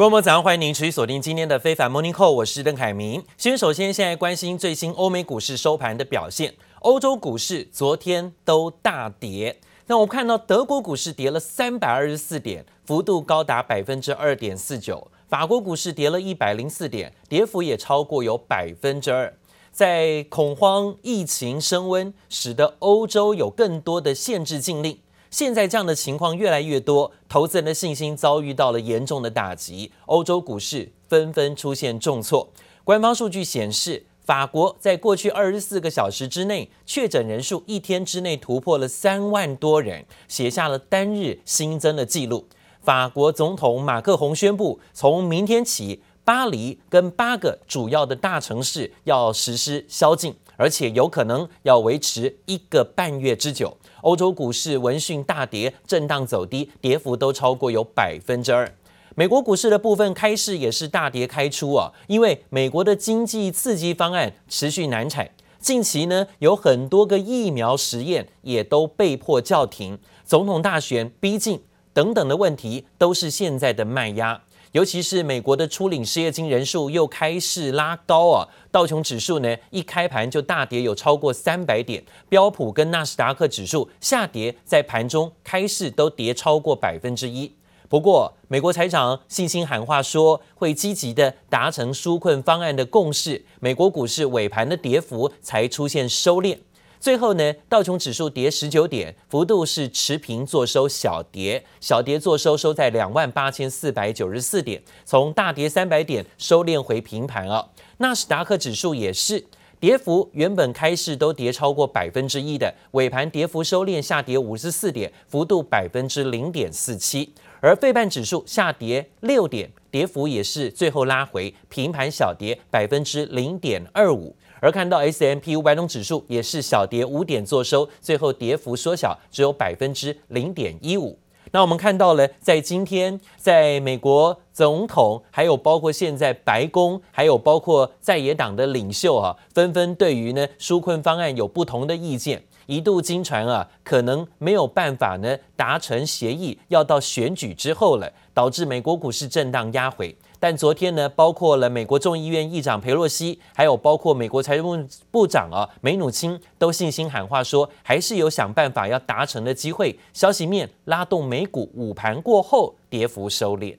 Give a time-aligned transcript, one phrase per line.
[0.00, 3.22] 各位早上欢迎您持续锁定今天的非凡 Morning Call，我是邓凯明。
[3.36, 9.60] 先首先现在关心最新欧美股市收盘的表现，欧洲股市昨天都大跌。
[9.88, 19.30] 那我们看到德国股市跌了三百二十四点，幅度高达百分之二点四九；法国股市跌了一百零四点，跌幅也超过有百分之二。
[19.70, 24.98] 在恐慌、疫情升温，使得欧洲有更多的限制禁令。
[25.30, 32.48] 现在这样的情况越来越多，投资人的信心遭遇到了严重的打击，欧洲股市纷纷出现重挫。
[32.82, 42.48] 官方数据显示，法国在过去二十四个小时之内，确诊人数一天之内突破了三万多人，写下了单日新增的记录。
[42.80, 53.76] 法国总统马克宏宣布，从明天起，巴黎跟八个主要的大城市要实施宵禁，而且有可能要维持一个半月之久。
[54.02, 58.72] 欧洲股市闻讯大跌，震荡走低，跌幅都超过有百分之二。
[59.16, 71.60] 美国股市的部分开市也是大跌开出啊，因为美国的经济刺激方案持续难产，近期呢有很多个疫苗实验也都被迫叫停，总统大选逼近
[71.92, 74.42] 等等的问题都是现在的卖压。
[74.72, 87.52] 尤其是美国的初领失业金人数又开始拉高啊，道琼指数呢一开盘就大跌有超过三百点，标普跟纳斯达克指数下跌，在盘中开市都跌超过百分之一。
[87.88, 96.56] 不过，美国财长信心喊话说会积极的达成纾困方案的共识，美国股市尾盘的跌幅才出现收敛。
[97.00, 107.66] 最后呢，道琼指数跌十九点，幅度是持平做收，小跌，小跌做收，收在两万八千四百九十四点，从大跌三百点收敛回平盘啊。
[107.96, 109.42] 纳斯达克指数也是
[109.80, 117.32] 跌幅，原本开市都跌超过百分之一的，尾盘跌幅收敛，下跌五十四点，幅度百分之零点四七。
[117.62, 124.36] 而费半指数下跌六点，跌幅也是最后拉回平盘，小跌百分之零点二五。
[124.60, 131.18] 而看到 S M P 五百种指数也是小跌五点作收，最后跌幅缩小，只有百分之零点一五。
[131.52, 150.14] 那我们看到了，在今天，在美国总统，还有包括现在白宫，还有包括在野党的领袖啊，纷纷对于呢纾困方案有不同的意见，一度惊传啊，可能没有办法呢达成协议，要到选举之后了，导致美国股市震荡压回。
[150.40, 159.98] 但昨天呢，包括了美国众议院议长佩洛西，还有包括美国财政部部长啊梅努钦，都信心喊话说，还是有想办法要达成的机会。
[160.14, 163.76] 消息面拉动美股午盘过后跌幅收敛。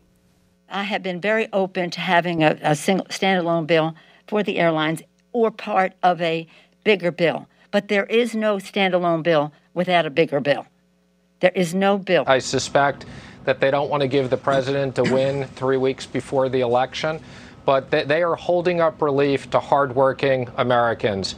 [0.67, 3.95] I have been very open to having a, a single standalone bill
[4.27, 4.99] for the airlines
[5.31, 6.47] or part of a
[6.83, 10.65] bigger bill, but there is no standalone bill without a bigger bill.
[11.39, 12.23] There is no bill.
[12.27, 13.05] I suspect.
[13.45, 17.19] That they don't want to give the president a win three weeks before the election,
[17.65, 21.33] but they are holding up relief to hardworking Americans.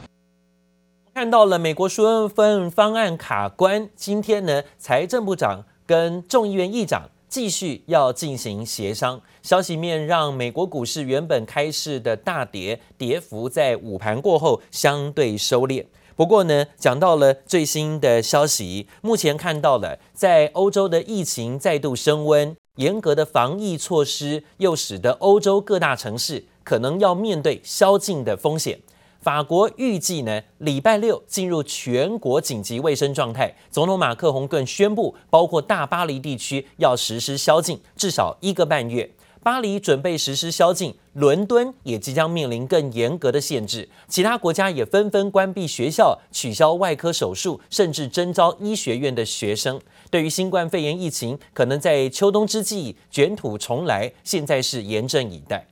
[1.14, 9.20] 看到了美国纾困方案卡关，今天呢，财政部长跟众议院议长继续要进行协商。
[9.42, 15.84] 消息面让美国股市原本开市的大跌，跌幅在午盘过后相对收敛。
[16.16, 28.78] 不过呢，讲到了最新的消息，目前看到了在欧洲的疫情再度升温，严格的防疫措施又使得欧洲各大城市可能要面对宵禁的风险。
[29.20, 39.10] 法国预计呢，礼拜六进入全国紧急卫生状态，总统马克宏更宣布，包括大巴黎地区要实施宵禁，至少一个半月。
[39.44, 43.86] 巴黎准备实施宵禁，伦敦也即将面临更严格的限制。
[44.08, 49.78] 其他国家也纷纷关闭学校、取消外科手术，甚至征召医学院的学生。
[50.10, 55.66] 对于新冠肺炎疫情可能在秋冬之际卷土重来，现在是严阵以待。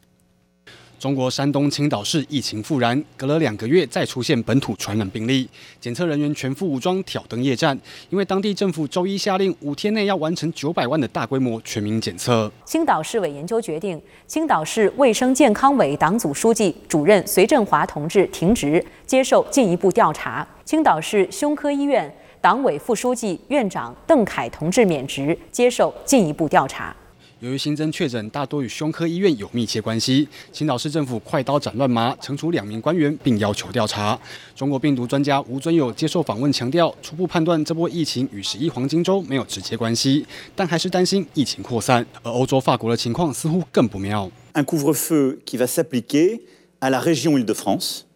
[1.02, 5.48] 中国山东青岛市疫情复燃，隔了两个月再出现本土传染病例，
[5.80, 7.76] 检测人员全副武装挑灯夜战，
[8.08, 12.48] 因为当地政府周一下令五天内要完成九百万的大规模全民检测。
[12.64, 20.46] 青岛市委研究决定，青岛市卫生健康委党组书记、主任隋振华同志停职，接受进一步调查。
[20.64, 26.94] 青岛市胸科医院党委副书记、院长邓凯同志免职，接受进一步调查。
[27.42, 34.16] 由于新增确诊大多与胸科医院有密切关系，青岛市政府快刀斩乱麻，惩处两名官员，并要求调查。
[34.54, 40.24] 中国病毒专家吴尊友接受访问强调，初步判断这波疫情与十一黄金周没有直接关系，
[40.54, 42.06] 但还是担心疫情扩散。
[42.22, 44.30] 而欧洲法国的情况似乎更不妙。
[44.54, 46.42] Un couvre-feu qui va s'appliquer
[46.78, 48.06] à la région Île-de-France,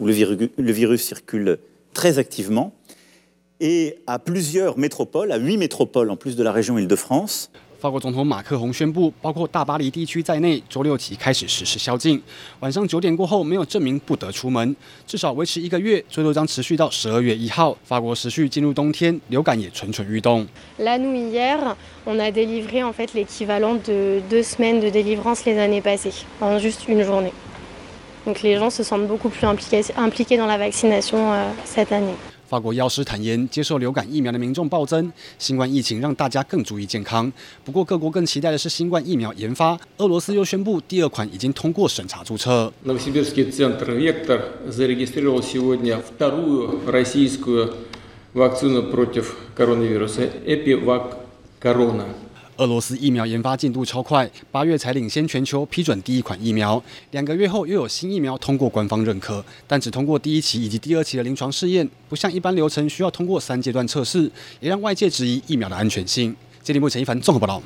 [0.00, 1.60] où le virus, le virus circule
[1.92, 2.72] très activement,
[3.60, 7.52] et à plusieurs métropoles, à huit métropoles en plus de la région Île-de-France.
[7.84, 12.18] 法国总统马克宏宣布，包括大巴黎地区在内，周六起开始实施宵禁。
[12.60, 14.74] 晚上九点过后没有证明不得出门，
[15.06, 17.76] 至少维持一个月，最多将持续到十二月一号。
[17.84, 20.46] 法国持续进入冬天，流感也蠢蠢欲动。
[32.46, 37.32] 法国药师坦言，接受流感疫苗的民众暴增，新冠疫情让大家更注意健康。
[37.64, 39.78] 不过，各国更期待的是新冠疫苗研发。
[39.96, 42.72] 俄罗斯又宣布，第二款已经通过审查注册。
[52.58, 56.80] 俄罗斯疫苗研发进度超快，八月才领先全球批准第一款疫苗，
[57.10, 64.30] 两个月后又有新疫苗通过官方认可，但只通过第一期以及第二期的临床试验，不像一般流程需要通过三阶段测试，
[64.60, 66.36] 也让外界质疑疫苗的安全性。
[66.62, 67.60] 接力目前一凡综合报道。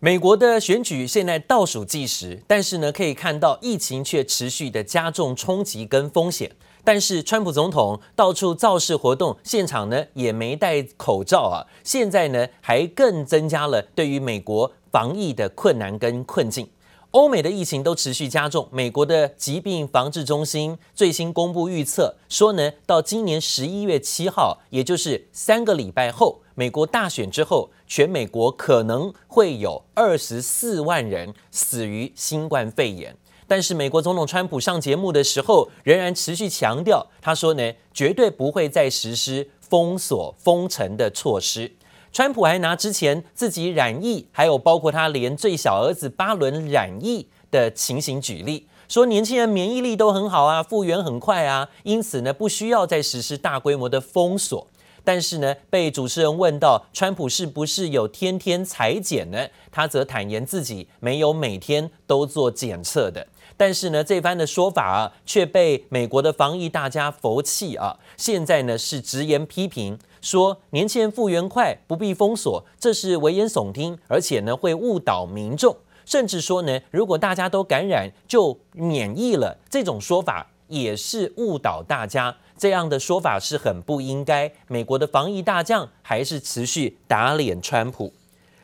[0.00, 6.50] 美国的选举现在倒数计时，但是呢，可以看到疫情却持续的加重冲击跟风险。
[6.86, 11.66] 但是，川普总统到处造势活动，现场呢也没戴口罩啊。
[11.82, 16.68] 现在呢，还更增加了对于美国防疫的困难跟困境。
[17.10, 33.16] 欧美的疫情都持续加重，美国的疾病防治中心最新公布预测说呢，到今年十一月七号，也就是三个礼拜后，美国大选之后，全美国可能会有二十四万人死于新冠肺炎。
[33.48, 41.72] 但是美国总统川普上节目的时候，仍然持续强调，他说呢，绝对不会再实施封锁封城的措施。
[42.12, 54.66] 川普还拿之前自己染疫，还有包括他连最小儿子巴伦染疫的情形举例，说年轻人免疫力都很好啊，复原很快啊，因此呢，不需要再实施大规模的封锁。
[55.04, 59.46] 但是呢，被主持人问到川普是不是有天天裁检呢？
[59.70, 63.24] 他则坦言自己没有每天都做检测的。
[63.56, 67.98] 但是呢，这番的说法啊，却被美国的防疫大家佛气啊。
[68.16, 75.76] 现在呢，是直言批评，说年轻人复原快，不必封锁，这是危言耸听，而且呢，会误导民众。
[76.04, 82.36] 甚至说呢，如果大家都感染就免疫了，这种说法也是误导大家。
[82.58, 84.50] 这样的说法是很不应该。
[84.68, 88.12] 美国的防疫大将还是持续打脸川普。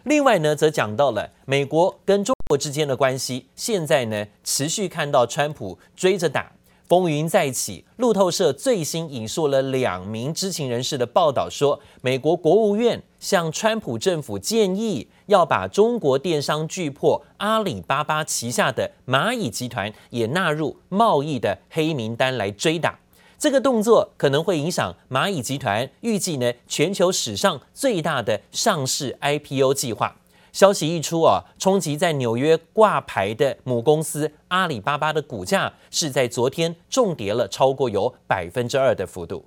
[0.05, 6.53] 另外呢，则讲到了美国跟中国之间的关系，现在呢持续看到川普追着打，
[6.87, 7.83] 风云再起。
[7.97, 22.99] 路透社最新引述了两名知情人士的报道说，美国国务院向川普政府建议，要把中国电商巨擘阿里巴巴旗下的蚂蚁集团也纳入贸易的黑名单来追打。
[23.39, 30.15] 这个动作可能会影响蚂蚁集团预计呢全球史上最大的上市 IPO 计划。
[30.53, 39.47] 消息一出啊，冲击在纽约挂牌的母公司阿里巴巴的股价是在昨天重跌了超过有百分之二的幅度。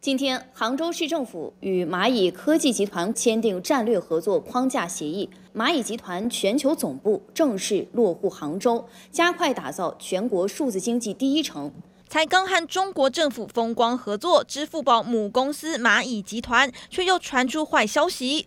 [0.00, 11.72] 今天，杭州市政府与蚂蚁科技集团签订战略合作框架协议，蚂蚁集团全球总部正式落户杭州，加快打造全国数字经济第一城。
[12.08, 18.46] 才刚和中国政府风光合作，支付宝母公司蚂蚁集团却又传出坏消息。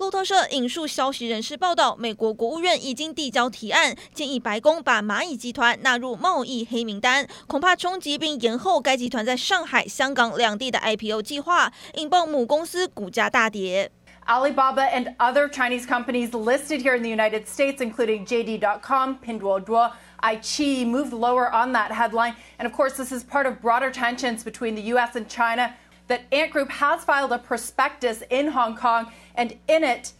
[0.00, 13.90] 路透社引述消息人士报道，美国国务院已经递交提案，建议白宫把蚂蚁集团纳入贸易黑名单，恐怕冲击并延后该集团在上海、香港两地的 IPO 计划，引爆母公司股价大跌。
[14.26, 21.12] Alibaba and other Chinese companies listed here in the United States, including JD.com, Pinduoduo, iQIYI moved
[21.12, 22.34] lower on that headline.
[22.58, 25.14] And of course, this is part of broader tensions between the U.S.
[25.14, 25.74] and China.
[26.11, 30.11] that Ant Group has filed a prospectus in Hong Kong, and in it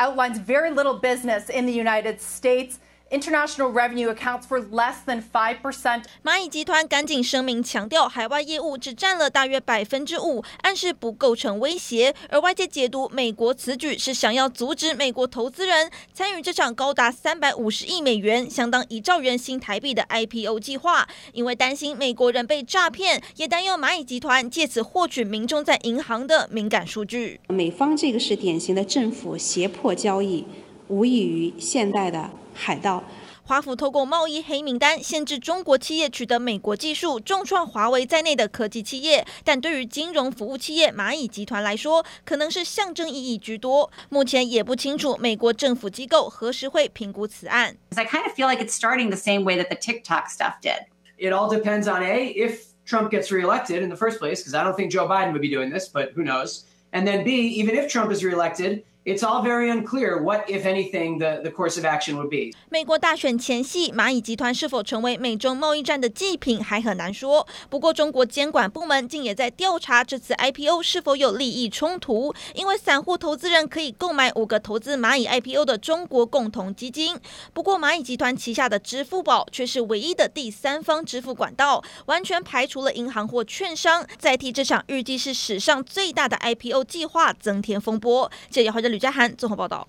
[0.00, 2.78] outlines very little business in the United States.
[3.08, 6.02] International revenue accounts for less than five percent。
[6.24, 12.12] 蚂蚁集团赶紧声明强调，海外业务只占了大约百分之五，暗示不构成威胁。
[12.30, 27.40] 而外界解读，美国此举是想要阻止美国投资人参与这场高达三百五十亿美元、相当一兆元新台币的 IPO 计划，因为担心美国人被诈骗，也担忧蚂蚁集团借此获取民众在银行的敏感数据。
[27.46, 30.44] 美方这个是典型的政府胁迫交易，
[30.88, 32.30] 无异于现代的。
[32.58, 33.04] 海盗，
[33.42, 39.26] 华府透过贸易黑名单限制中国企业取得美国技术，重创华为在内的科技企业。
[39.44, 43.90] 但对于金融服务企业蚂蚁集团来说，可能是象征意义居多。
[44.08, 47.76] 目前也不清楚美国政府机构何时会评估此案。
[47.94, 50.86] I kind of feel like it's starting the same way that the TikTok stuff did.
[51.18, 54.64] It all depends on A, if Trump gets reelected in the first place, because I
[54.64, 56.64] don't think Joe Biden would be doing this, but who knows?
[56.90, 58.82] And then B, even if Trump is reelected.
[59.06, 62.52] It's all very unclear what, if anything, the, the course of action would be.
[62.68, 67.46] 美国大选前夕，蚂蚁集团是否成为美中贸易战的祭品还很难说。
[67.70, 77.16] 不过，中国监管部门竟也在调查这次 IPO 是否有利益冲突，因为散户投资人可以购买五个投资蚂蚁 IPO 的中国共同基金。
[77.52, 88.28] 不过，蚂蚁集团旗下的支付宝却是唯一的第三方支付管道，完全排除了银行或券商，再替这场预计是史上最大的 IPO 计划增添风波。
[88.50, 88.95] 这也或者。
[88.96, 89.86] 吕佳涵综合报道：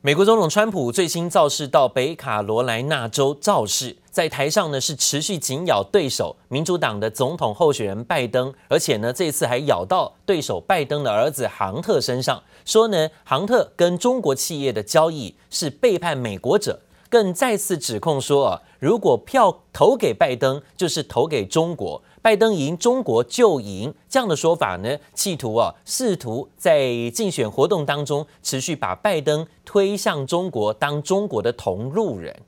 [0.00, 22.02] 美国总统川普最新造势到北卡罗来纳州造势，在台上呢是持续紧咬对手民主党的总统候选人拜登，而且呢这次还咬到对手拜登的儿子杭特身上，说呢杭特跟中国企业的交易是背叛美国者，更再次指控说啊，如果票投给拜登，就是投给中国。
[22.28, 32.42] 拜登赢，中国就赢，这样的说法呢，企图啊，试图在竞选活动当中持续把拜登推向中国，当中国的同路人。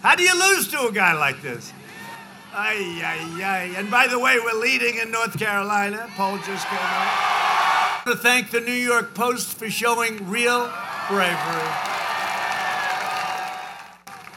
[0.00, 1.72] How do you lose to a guy like this?
[2.54, 3.70] Ay, ay, ay.
[3.76, 6.06] And by the way, we're leading in North Carolina.
[6.16, 8.04] Poll just came out.
[8.04, 10.70] To thank the New York Post for showing real
[11.08, 11.91] bravery.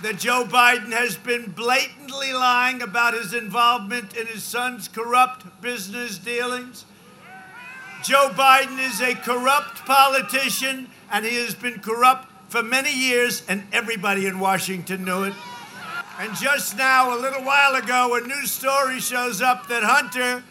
[0.01, 6.17] That Joe Biden has been blatantly lying about his involvement in his son's corrupt business
[6.17, 6.85] dealings.
[8.03, 13.63] Joe Biden is a corrupt politician, and he has been corrupt for many years, and
[13.71, 15.33] everybody in Washington knew it.
[16.19, 20.43] And just now, a little while ago, a news story shows up that Hunter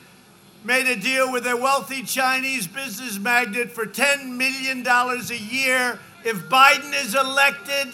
[0.64, 5.98] made a deal with a wealthy Chinese business magnate for $10 million a year.
[6.24, 7.88] If Biden is elected,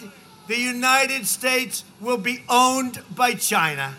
[0.47, 3.93] the United States will be owned by China.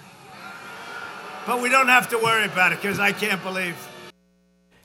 [1.47, 3.75] But we don't have to worry about it because I can't believe.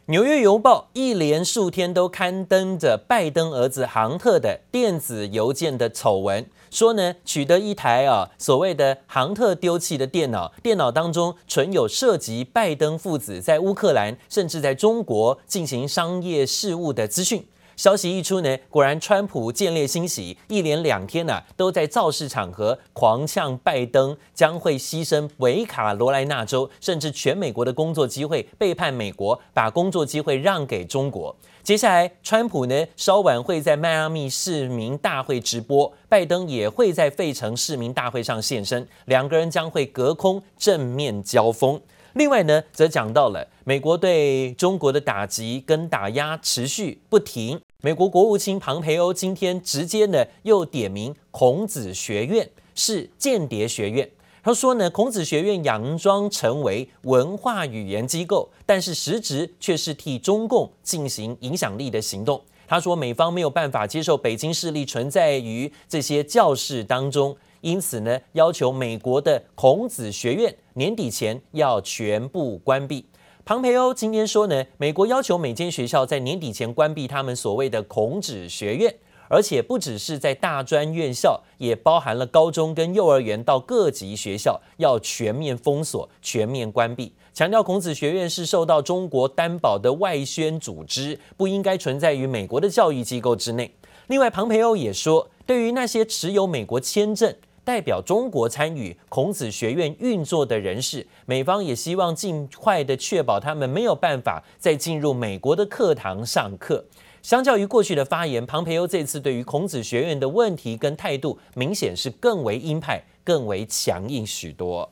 [0.10, 17.46] 纽约邮报一连数天都刊登着拜登儿子杭特的电子邮件的丑闻，说呢，取得一台啊所谓的杭特丢弃的电脑，电脑当中存有涉及拜登父子在乌克兰甚至在中国进行商业事务的资讯。
[17.78, 31.36] 消息一出呢，果然川普见猎心喜，一连两天呢、都在造势场合狂呛拜登将会牺牲北卡罗来纳州，甚至全美国的工作机会，背叛美国，把工作机会让给中国。
[31.62, 41.80] 接下来，川普呢稍晚会在迈阿密市民大会直播，拜登也会在费城市民大会上现身，两个人将会隔空正面交锋。
[42.14, 47.62] 另外呢，则讲到了美国对中国的打击跟打压持续不停。
[47.84, 54.10] 美国国务卿庞培欧今天直接呢又点名孔子学院是间谍学院。
[54.42, 62.42] 他说呢，孔子学院佯装成为文化语言机构，但是实质却是替中共进行影响力的行动。
[62.68, 67.38] 他说，美方没有办法接受北京势力存在于这些教室当中。
[67.62, 73.06] 因此呢，要求美国的孔子学院年底前要全部关闭。
[73.48, 78.94] 庞培欧今天说呢，美国要求每间学校在年底前关闭他们所谓的孔子学院，
[79.30, 87.14] 而且不只是在大专院校，也包含了高中跟幼儿园到各级学校要全面封锁、全面关闭。
[87.34, 93.74] 强调孔子学院是受到中国担保的外宣组织，不应该存在于美国的教育机构之内。
[94.08, 97.34] 另外，庞培欧也说，对于那些持有美国签证，
[97.68, 106.86] 代表中国参与孔子学院运作的人士，美方也希望尽快的确保他们没有办法再进入美国的课堂上课。
[107.22, 114.90] 相较于过去的发言，庞培欧这次对于孔子学院的问题跟态度，明显是更为鹰派、更为强硬许多。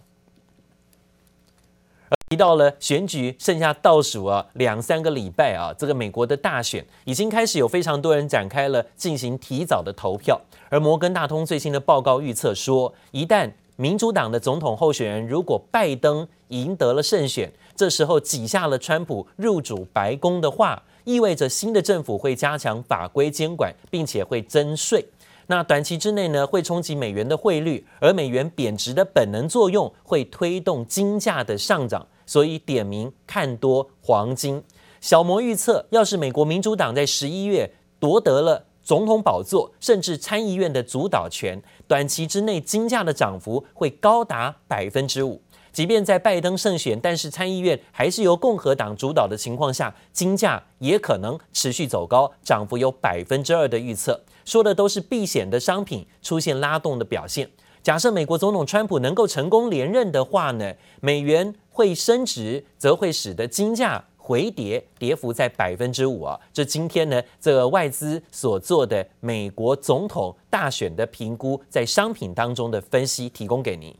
[2.29, 10.41] 提到了选举剩下倒数啊两三个礼拜啊，这个美国的大选已经开始有非常多人展开了进行提早的投票。
[10.69, 25.05] 而摩根大通最新的报告预测说，一旦民主党的总统候选人如果拜登赢得了胜选，这时候挤下了川普入主白宫的话，意味着新的政府会加强法规监管，并且会征税。
[25.45, 32.03] 那短期之内呢，会冲击美元的汇率，而美元贬值的本能作用会推动金价的上涨。
[32.25, 34.63] 所以点名看多黄金，
[34.99, 45.41] 小摩预测，要是美国民主党在十一月夺得了总统宝座，甚至参议院的主导权，短期之内金价的涨幅会高达百分之五。
[45.71, 54.23] 即便在拜登胜选，但是参议院还是由共和党主导的情况下，金价也可能持续走高，涨幅有百分之二的预测。
[54.45, 57.49] 说的都是避险的商品出现拉动的表现。
[57.83, 66.39] 假设美国总统川普能够成功连任的话呢，美元会升值，则会使得金价回跌，跌幅在百分之五啊。
[66.53, 73.93] 这今天呢，这个外资所做的美国总统大选的评估，在商品当中的分析，提供给您。